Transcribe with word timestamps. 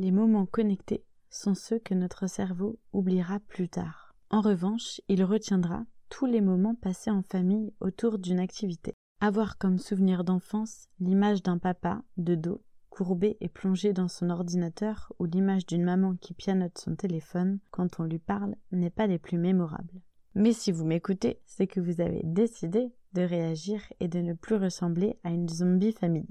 Les 0.00 0.12
moments 0.12 0.46
connectés 0.46 1.04
sont 1.28 1.54
ceux 1.54 1.80
que 1.80 1.92
notre 1.92 2.28
cerveau 2.28 2.78
oubliera 2.92 3.40
plus 3.40 3.68
tard. 3.68 4.14
En 4.30 4.40
revanche, 4.40 5.00
il 5.08 5.24
retiendra 5.24 5.84
tous 6.08 6.26
les 6.26 6.40
moments 6.40 6.76
passés 6.76 7.10
en 7.10 7.22
famille 7.22 7.72
autour 7.80 8.18
d'une 8.18 8.38
activité. 8.38 8.94
Avoir 9.20 9.58
comme 9.58 9.78
souvenir 9.78 10.22
d'enfance 10.22 10.88
l'image 11.00 11.42
d'un 11.42 11.58
papa, 11.58 12.02
de 12.16 12.36
dos, 12.36 12.62
courbé 12.90 13.36
et 13.40 13.48
plongé 13.48 13.92
dans 13.92 14.06
son 14.06 14.30
ordinateur 14.30 15.12
ou 15.18 15.24
l'image 15.24 15.66
d'une 15.66 15.84
maman 15.84 16.14
qui 16.14 16.32
pianote 16.32 16.78
son 16.78 16.94
téléphone 16.94 17.58
quand 17.72 17.98
on 17.98 18.04
lui 18.04 18.20
parle 18.20 18.54
n'est 18.70 18.90
pas 18.90 19.08
les 19.08 19.18
plus 19.18 19.38
mémorables. 19.38 20.00
Mais 20.38 20.52
si 20.52 20.70
vous 20.70 20.84
m'écoutez, 20.84 21.40
c'est 21.46 21.66
que 21.66 21.80
vous 21.80 22.00
avez 22.00 22.20
décidé 22.22 22.92
de 23.12 23.22
réagir 23.22 23.80
et 23.98 24.06
de 24.06 24.20
ne 24.20 24.34
plus 24.34 24.54
ressembler 24.54 25.18
à 25.24 25.30
une 25.30 25.48
zombie 25.48 25.90
famille. 25.90 26.30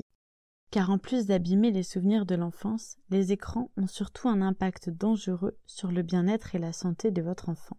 Car 0.71 0.91
en 0.91 0.97
plus 0.97 1.25
d'abîmer 1.25 1.71
les 1.71 1.83
souvenirs 1.83 2.25
de 2.25 2.35
l'enfance, 2.35 2.95
les 3.09 3.33
écrans 3.33 3.69
ont 3.75 3.85
surtout 3.85 4.29
un 4.29 4.41
impact 4.41 4.89
dangereux 4.89 5.57
sur 5.65 5.91
le 5.91 6.03
bien-être 6.03 6.55
et 6.55 6.57
la 6.57 6.71
santé 6.71 7.11
de 7.11 7.21
votre 7.21 7.49
enfant. 7.49 7.75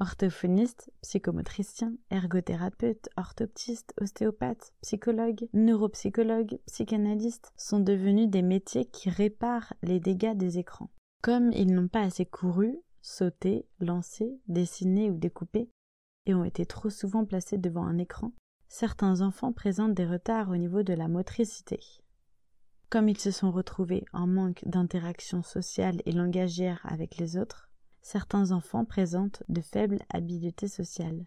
Orthophoniste, 0.00 0.90
psychomotricien, 1.02 1.94
ergothérapeute, 2.10 3.08
orthoptiste, 3.16 3.94
ostéopathe, 4.00 4.72
psychologue, 4.82 5.46
neuropsychologue, 5.52 6.58
psychanalyste 6.66 7.52
sont 7.56 7.78
devenus 7.78 8.28
des 8.28 8.42
métiers 8.42 8.86
qui 8.86 9.08
réparent 9.08 9.72
les 9.84 10.00
dégâts 10.00 10.36
des 10.36 10.58
écrans. 10.58 10.90
Comme 11.22 11.52
ils 11.52 11.72
n'ont 11.72 11.86
pas 11.86 12.02
assez 12.02 12.26
couru, 12.26 12.82
sauté, 13.04 13.68
lancé, 13.80 14.40
dessiné 14.48 15.10
ou 15.10 15.18
découpé, 15.18 15.70
et 16.24 16.34
ont 16.34 16.44
été 16.44 16.64
trop 16.64 16.88
souvent 16.88 17.26
placés 17.26 17.58
devant 17.58 17.84
un 17.84 17.98
écran, 17.98 18.32
certains 18.66 19.20
enfants 19.20 19.52
présentent 19.52 19.92
des 19.92 20.06
retards 20.06 20.48
au 20.48 20.56
niveau 20.56 20.82
de 20.82 20.94
la 20.94 21.06
motricité. 21.06 21.78
Comme 22.88 23.10
ils 23.10 23.20
se 23.20 23.30
sont 23.30 23.50
retrouvés 23.50 24.06
en 24.14 24.26
manque 24.26 24.62
d'interaction 24.64 25.42
sociale 25.42 26.00
et 26.06 26.12
langagière 26.12 26.80
avec 26.84 27.18
les 27.18 27.36
autres, 27.36 27.68
certains 28.00 28.52
enfants 28.52 28.86
présentent 28.86 29.42
de 29.50 29.60
faibles 29.60 30.00
habiletés 30.08 30.68
sociales. 30.68 31.26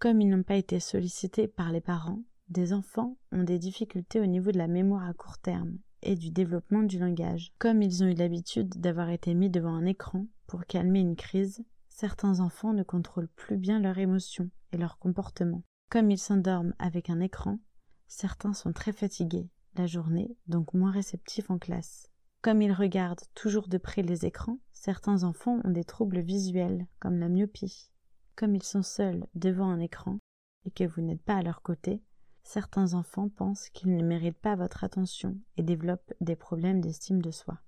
Comme 0.00 0.20
ils 0.20 0.28
n'ont 0.28 0.42
pas 0.42 0.56
été 0.56 0.80
sollicités 0.80 1.48
par 1.48 1.72
les 1.72 1.80
parents, 1.80 2.22
des 2.50 2.74
enfants 2.74 3.16
ont 3.32 3.44
des 3.44 3.58
difficultés 3.58 4.20
au 4.20 4.26
niveau 4.26 4.52
de 4.52 4.58
la 4.58 4.68
mémoire 4.68 5.08
à 5.08 5.14
court 5.14 5.38
terme 5.38 5.78
et 6.02 6.16
du 6.16 6.30
développement 6.30 6.82
du 6.82 6.98
langage. 6.98 7.52
Comme 7.58 7.80
ils 7.80 8.02
ont 8.02 8.06
eu 8.06 8.14
l'habitude 8.14 8.80
d'avoir 8.80 9.08
été 9.08 9.34
mis 9.34 9.50
devant 9.50 9.74
un 9.74 9.86
écran 9.86 10.26
pour 10.50 10.66
calmer 10.66 10.98
une 10.98 11.14
crise, 11.14 11.64
certains 11.88 12.40
enfants 12.40 12.72
ne 12.72 12.82
contrôlent 12.82 13.28
plus 13.28 13.56
bien 13.56 13.78
leurs 13.78 13.98
émotions 13.98 14.50
et 14.72 14.78
leur 14.78 14.98
comportement. 14.98 15.62
Comme 15.90 16.10
ils 16.10 16.18
s'endorment 16.18 16.74
avec 16.80 17.08
un 17.08 17.20
écran, 17.20 17.60
certains 18.08 18.52
sont 18.52 18.72
très 18.72 18.90
fatigués 18.90 19.48
la 19.76 19.86
journée, 19.86 20.36
donc 20.48 20.74
moins 20.74 20.90
réceptifs 20.90 21.52
en 21.52 21.58
classe. 21.58 22.10
Comme 22.42 22.62
ils 22.62 22.72
regardent 22.72 23.22
toujours 23.36 23.68
de 23.68 23.78
près 23.78 24.02
les 24.02 24.26
écrans, 24.26 24.58
certains 24.72 25.22
enfants 25.22 25.60
ont 25.62 25.70
des 25.70 25.84
troubles 25.84 26.18
visuels, 26.18 26.88
comme 26.98 27.20
la 27.20 27.28
myopie. 27.28 27.92
Comme 28.34 28.56
ils 28.56 28.64
sont 28.64 28.82
seuls 28.82 29.28
devant 29.36 29.70
un 29.70 29.78
écran, 29.78 30.18
et 30.64 30.72
que 30.72 30.82
vous 30.82 31.00
n'êtes 31.00 31.22
pas 31.22 31.36
à 31.36 31.42
leur 31.42 31.62
côté, 31.62 32.02
certains 32.42 32.94
enfants 32.94 33.28
pensent 33.28 33.68
qu'ils 33.68 33.96
ne 33.96 34.04
méritent 34.04 34.40
pas 34.40 34.56
votre 34.56 34.82
attention 34.82 35.38
et 35.56 35.62
développent 35.62 36.12
des 36.20 36.34
problèmes 36.34 36.80
d'estime 36.80 37.22
de 37.22 37.30
soi. 37.30 37.60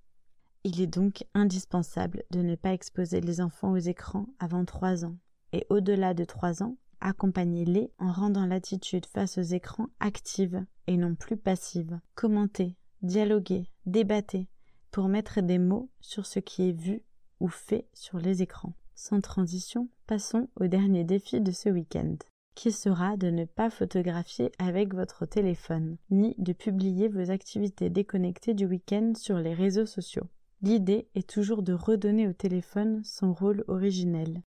Il 0.65 0.81
est 0.81 0.87
donc 0.87 1.25
indispensable 1.35 2.23
de 2.31 2.41
ne 2.41 2.55
pas 2.55 2.73
exposer 2.73 3.21
les 3.21 3.41
enfants 3.41 3.73
aux 3.73 3.79
écrans 3.79 4.27
avant 4.39 4.65
trois 4.65 5.05
ans, 5.05 5.17
et 5.53 5.67
au-delà 5.71 6.15
de 6.15 6.25
trois 6.25 6.63
ans, 6.63 6.77
accompagnez-les 7.01 7.91
en 7.99 8.13
rendant 8.13 8.47
l'attitude 8.47 9.07
face 9.07 9.39
aux 9.39 9.43
écrans 9.43 9.89
active 9.99 10.65
et 10.87 10.97
non 10.97 11.17
plus 11.17 11.37
passive. 11.37 11.99
Commentez, 12.15 12.77
dialoguez, 13.03 13.71
débattez, 13.87 14.47
pour 14.93 15.09
mettre 15.09 15.41
des 15.41 15.59
mots 15.59 15.91
sur 16.01 16.27
ce 16.27 16.39
qui 16.39 16.69
est 16.69 16.79
vu 16.81 17.03
ou 17.41 17.49
fait 17.49 17.89
sur 17.93 18.19
les 18.19 18.43
écrans. 18.43 18.75
Sans 18.95 19.21
transition, 19.21 19.89
passons 20.07 20.49
au 20.55 20.69
dernier 20.69 21.03
défi 21.03 21.41
de 21.41 21.51
ce 21.51 21.71
week-end, 21.71 22.15
qui 22.55 22.71
sera 22.71 23.17
de 23.17 23.31
ne 23.31 23.47
pas 23.47 23.69
photographier 23.69 24.53
avec 24.59 24.95
votre 24.95 25.27
téléphone, 25.27 25.97
ni 26.11 26.37
de 26.39 26.53
publier 26.53 27.09
vos 27.09 27.33
activités 27.33 27.91
déconnectées 27.91 28.55
du 28.55 28.67
week-end 28.67 29.15
sur 29.17 29.39
les 29.39 29.55
réseaux 29.55 29.87
sociaux. 29.87 30.29
L'idée 30.63 31.09
est 31.17 31.29
toujours 31.29 31.65
de 31.65 31.73
redonner 31.73 32.29
au 32.29 32.33
téléphone 32.33 33.03
son 33.05 33.33
rôle 33.33 33.65
originel. 33.67 34.43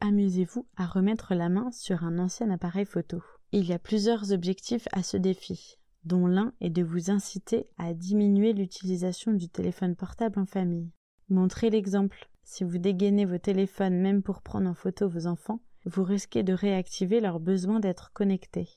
Amusez-vous 0.00 0.66
à 0.76 0.84
remettre 0.84 1.34
la 1.34 1.48
main 1.48 1.70
sur 1.70 2.02
un 2.02 2.18
ancien 2.18 2.50
appareil 2.50 2.84
photo. 2.84 3.22
Il 3.52 3.64
y 3.64 3.72
a 3.72 3.78
plusieurs 3.78 4.32
objectifs 4.32 4.88
à 4.90 5.04
ce 5.04 5.16
défi 5.16 5.78
dont 6.04 6.26
l'un 6.26 6.52
est 6.60 6.70
de 6.70 6.82
vous 6.82 7.10
inciter 7.10 7.68
à 7.78 7.94
diminuer 7.94 8.52
l'utilisation 8.52 9.32
du 9.32 9.48
téléphone 9.48 9.96
portable 9.96 10.38
en 10.38 10.44
famille. 10.44 10.90
Montrez 11.28 11.70
l'exemple. 11.70 12.28
Si 12.42 12.64
vous 12.64 12.78
dégainez 12.78 13.24
vos 13.24 13.38
téléphones 13.38 13.98
même 13.98 14.22
pour 14.22 14.42
prendre 14.42 14.68
en 14.68 14.74
photo 14.74 15.08
vos 15.08 15.26
enfants, 15.26 15.60
vous 15.86 16.02
risquez 16.02 16.42
de 16.42 16.52
réactiver 16.52 17.20
leur 17.20 17.40
besoin 17.40 17.80
d'être 17.80 18.12
connectés. 18.12 18.68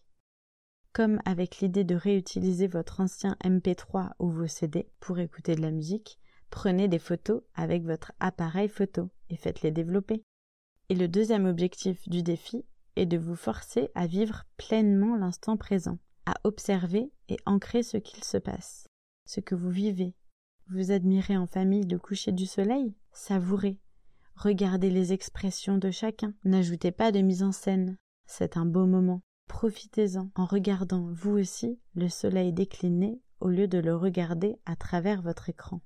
Comme 0.93 1.19
avec 1.25 1.59
l'idée 1.59 1.83
de 1.83 1.95
réutiliser 1.95 2.67
votre 2.67 3.01
ancien 3.01 3.35
MP3 3.43 4.11
ou 4.19 4.29
vos 4.29 4.47
CD 4.47 4.89
pour 4.99 5.19
écouter 5.19 5.55
de 5.55 5.61
la 5.61 5.71
musique, 5.71 6.19
prenez 6.49 6.87
des 6.87 6.99
photos 6.99 7.41
avec 7.55 7.83
votre 7.83 8.11
appareil 8.19 8.69
photo 8.69 9.09
et 9.29 9.35
faites-les 9.35 9.71
développer. 9.71 10.23
Et 10.89 10.95
le 10.95 11.07
deuxième 11.07 11.45
objectif 11.45 12.07
du 12.07 12.23
défi 12.23 12.65
est 12.95 13.05
de 13.05 13.17
vous 13.17 13.35
forcer 13.35 13.89
à 13.95 14.07
vivre 14.07 14.45
pleinement 14.57 15.15
l'instant 15.15 15.57
présent 15.57 15.99
à 16.25 16.35
observer 16.43 17.09
et 17.29 17.37
ancrer 17.45 17.83
ce 17.83 17.95
qu'il 17.95 18.23
se 18.23 18.37
passe, 18.37 18.87
ce 19.25 19.39
que 19.39 19.55
vous 19.55 19.69
vivez. 19.69 20.13
Vous 20.69 20.91
admirez 20.91 21.37
en 21.37 21.47
famille 21.47 21.87
le 21.87 21.97
coucher 21.97 22.33
du 22.33 22.45
soleil? 22.45 22.93
Savourez. 23.13 23.79
Regardez 24.35 24.89
les 24.89 25.13
expressions 25.13 25.77
de 25.77 25.89
chacun. 25.89 26.33
N'ajoutez 26.43 26.91
pas 26.91 27.13
de 27.13 27.21
mise 27.21 27.43
en 27.43 27.53
scène. 27.53 27.95
C'est 28.25 28.57
un 28.57 28.65
beau 28.65 28.85
moment. 28.85 29.21
Profitez-en 29.47 30.29
en 30.35 30.45
regardant 30.45 31.07
vous 31.13 31.31
aussi 31.31 31.79
le 31.95 32.09
soleil 32.09 32.51
décliner 32.51 33.21
au 33.39 33.47
lieu 33.47 33.69
de 33.69 33.77
le 33.77 33.95
regarder 33.95 34.59
à 34.65 34.75
travers 34.75 35.21
votre 35.21 35.49
écran. 35.49 35.79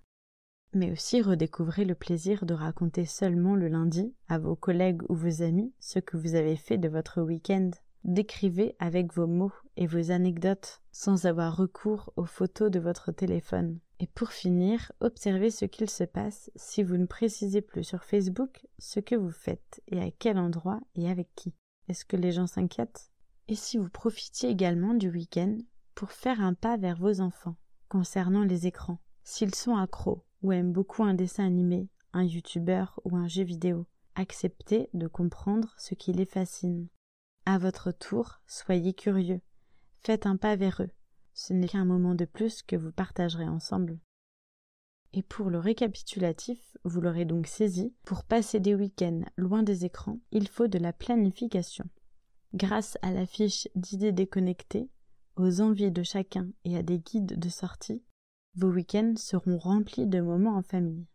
Mais 0.73 0.91
aussi 0.91 1.21
redécouvrez 1.21 1.83
le 1.83 1.95
plaisir 1.95 2.45
de 2.45 2.53
raconter 2.53 3.05
seulement 3.05 3.55
le 3.55 3.67
lundi 3.67 4.13
à 4.29 4.37
vos 4.37 4.55
collègues 4.55 5.01
ou 5.09 5.15
vos 5.15 5.41
amis 5.41 5.73
ce 5.79 5.99
que 5.99 6.15
vous 6.15 6.35
avez 6.35 6.55
fait 6.55 6.77
de 6.77 6.87
votre 6.87 7.21
week-end. 7.21 7.71
Décrivez 8.05 8.75
avec 8.79 9.13
vos 9.13 9.27
mots 9.27 9.51
et 9.75 9.85
vos 9.85 10.11
anecdotes 10.11 10.81
sans 10.91 11.25
avoir 11.25 11.57
recours 11.57 12.13
aux 12.15 12.25
photos 12.25 12.71
de 12.71 12.79
votre 12.79 13.11
téléphone. 13.11 13.79
Et 13.99 14.07
pour 14.07 14.31
finir, 14.31 14.91
observez 15.01 15.51
ce 15.51 15.65
qu'il 15.65 15.89
se 15.89 16.05
passe 16.05 16.49
si 16.55 16.83
vous 16.83 16.97
ne 16.97 17.05
précisez 17.05 17.61
plus 17.61 17.83
sur 17.83 18.03
Facebook 18.03 18.65
ce 18.79 18.99
que 18.99 19.15
vous 19.15 19.29
faites 19.29 19.81
et 19.87 20.01
à 20.01 20.09
quel 20.09 20.39
endroit 20.39 20.79
et 20.95 21.09
avec 21.09 21.29
qui. 21.35 21.53
Est-ce 21.89 22.05
que 22.05 22.17
les 22.17 22.31
gens 22.31 22.47
s'inquiètent? 22.47 23.11
Et 23.49 23.55
si 23.55 23.77
vous 23.77 23.89
profitiez 23.89 24.49
également 24.49 24.93
du 24.93 25.09
week-end 25.09 25.57
pour 25.93 26.11
faire 26.11 26.41
un 26.41 26.53
pas 26.53 26.77
vers 26.77 26.97
vos 26.97 27.19
enfants 27.19 27.57
concernant 27.89 28.43
les 28.43 28.65
écrans, 28.65 28.99
s'ils 29.23 29.53
sont 29.53 29.75
accros 29.75 30.23
ou 30.41 30.51
aiment 30.51 30.73
beaucoup 30.73 31.03
un 31.03 31.13
dessin 31.13 31.45
animé, 31.45 31.87
un 32.13 32.23
youtubeur 32.23 32.99
ou 33.05 33.15
un 33.15 33.27
jeu 33.27 33.43
vidéo, 33.43 33.85
acceptez 34.15 34.89
de 34.93 35.07
comprendre 35.07 35.73
ce 35.77 35.95
qui 35.95 36.13
les 36.13 36.25
fascine. 36.25 36.87
À 37.45 37.57
votre 37.57 37.91
tour, 37.91 38.41
soyez 38.47 38.93
curieux. 38.93 39.41
Faites 39.99 40.25
un 40.25 40.37
pas 40.37 40.55
vers 40.55 40.81
eux. 40.81 40.91
Ce 41.33 41.53
n'est 41.53 41.67
qu'un 41.67 41.85
moment 41.85 42.15
de 42.15 42.25
plus 42.25 42.61
que 42.61 42.75
vous 42.75 42.91
partagerez 42.91 43.47
ensemble. 43.47 43.99
Et 45.13 45.23
pour 45.23 45.49
le 45.49 45.59
récapitulatif, 45.59 46.77
vous 46.83 47.01
l'aurez 47.01 47.25
donc 47.25 47.47
saisi, 47.47 47.93
pour 48.05 48.23
passer 48.23 48.59
des 48.59 48.75
week-ends 48.75 49.23
loin 49.37 49.63
des 49.63 49.85
écrans, 49.85 50.19
il 50.31 50.47
faut 50.47 50.67
de 50.67 50.79
la 50.79 50.93
planification. 50.93 51.85
Grâce 52.53 52.97
à 53.01 53.11
la 53.11 53.25
fiche 53.25 53.67
d'idées 53.75 54.11
déconnectées, 54.11 54.89
aux 55.35 55.61
envies 55.61 55.91
de 55.91 56.03
chacun 56.03 56.49
et 56.63 56.77
à 56.77 56.83
des 56.83 56.99
guides 56.99 57.39
de 57.39 57.49
sortie, 57.49 58.03
vos 58.55 58.69
week-ends 58.69 59.15
seront 59.17 59.57
remplis 59.57 60.07
de 60.07 60.21
moments 60.21 60.55
en 60.55 60.61
famille. 60.61 61.07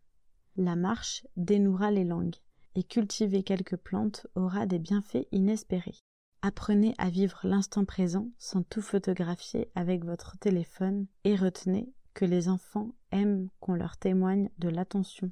La 0.55 0.75
marche 0.75 1.25
dénouera 1.35 1.91
les 1.91 2.03
langues, 2.03 2.35
et 2.77 2.83
cultiver 2.83 3.43
quelques 3.43 3.75
plantes 3.75 4.27
aura 4.35 4.67
des 4.67 4.79
bienfaits 4.79 5.27
inespérés. 5.31 5.95
Apprenez 6.43 6.93
à 6.99 7.09
vivre 7.09 7.39
l'instant 7.43 7.85
présent 7.85 8.29
sans 8.37 8.61
tout 8.61 8.81
photographier 8.81 9.71
avec 9.73 10.05
votre 10.05 10.37
téléphone 10.37 11.07
et 11.23 11.35
retenez 11.35 11.91
que 12.13 12.25
les 12.25 12.49
enfants 12.49 12.93
aiment 13.11 13.49
qu'on 13.59 13.73
leur 13.73 13.97
témoigne 13.97 14.49
de 14.59 14.69
l'attention. 14.69 15.31